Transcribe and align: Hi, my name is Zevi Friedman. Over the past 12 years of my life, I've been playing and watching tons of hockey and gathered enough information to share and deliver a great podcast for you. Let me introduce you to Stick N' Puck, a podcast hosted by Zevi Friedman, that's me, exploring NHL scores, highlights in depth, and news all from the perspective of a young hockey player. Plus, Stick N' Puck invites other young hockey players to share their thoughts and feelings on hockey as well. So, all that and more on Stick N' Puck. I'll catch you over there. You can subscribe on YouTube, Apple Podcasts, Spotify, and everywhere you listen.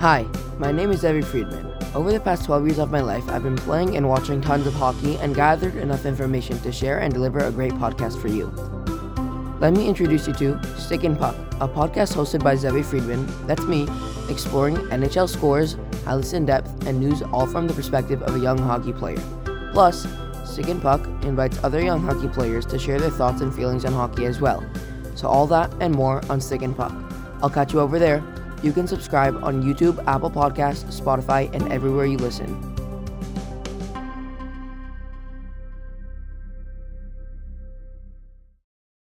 Hi, 0.00 0.28
my 0.60 0.70
name 0.70 0.92
is 0.92 1.00
Zevi 1.00 1.22
Friedman. 1.22 1.74
Over 1.92 2.12
the 2.12 2.20
past 2.20 2.44
12 2.44 2.66
years 2.68 2.78
of 2.78 2.92
my 2.92 3.00
life, 3.00 3.28
I've 3.28 3.42
been 3.42 3.56
playing 3.56 3.96
and 3.96 4.08
watching 4.08 4.40
tons 4.40 4.64
of 4.68 4.74
hockey 4.74 5.16
and 5.16 5.34
gathered 5.34 5.74
enough 5.74 6.06
information 6.06 6.56
to 6.60 6.70
share 6.70 6.98
and 7.00 7.12
deliver 7.12 7.40
a 7.40 7.50
great 7.50 7.72
podcast 7.72 8.22
for 8.22 8.28
you. 8.28 8.46
Let 9.58 9.72
me 9.72 9.88
introduce 9.88 10.28
you 10.28 10.34
to 10.34 10.78
Stick 10.78 11.02
N' 11.02 11.16
Puck, 11.16 11.34
a 11.60 11.66
podcast 11.66 12.14
hosted 12.14 12.44
by 12.44 12.54
Zevi 12.54 12.84
Friedman, 12.84 13.26
that's 13.48 13.64
me, 13.64 13.88
exploring 14.30 14.76
NHL 14.76 15.28
scores, 15.28 15.76
highlights 16.04 16.32
in 16.32 16.46
depth, 16.46 16.86
and 16.86 17.00
news 17.00 17.20
all 17.32 17.48
from 17.48 17.66
the 17.66 17.74
perspective 17.74 18.22
of 18.22 18.36
a 18.36 18.38
young 18.38 18.58
hockey 18.58 18.92
player. 18.92 19.20
Plus, 19.72 20.06
Stick 20.44 20.68
N' 20.68 20.80
Puck 20.80 21.04
invites 21.24 21.58
other 21.64 21.82
young 21.82 22.00
hockey 22.00 22.28
players 22.28 22.64
to 22.66 22.78
share 22.78 23.00
their 23.00 23.10
thoughts 23.10 23.40
and 23.40 23.52
feelings 23.52 23.84
on 23.84 23.94
hockey 23.94 24.26
as 24.26 24.40
well. 24.40 24.64
So, 25.16 25.26
all 25.26 25.48
that 25.48 25.74
and 25.80 25.92
more 25.92 26.22
on 26.30 26.40
Stick 26.40 26.62
N' 26.62 26.72
Puck. 26.72 26.94
I'll 27.42 27.50
catch 27.50 27.72
you 27.72 27.80
over 27.80 27.98
there. 27.98 28.22
You 28.62 28.72
can 28.72 28.86
subscribe 28.86 29.42
on 29.44 29.62
YouTube, 29.62 30.02
Apple 30.06 30.30
Podcasts, 30.30 31.00
Spotify, 31.00 31.52
and 31.54 31.70
everywhere 31.72 32.06
you 32.06 32.18
listen. 32.18 32.77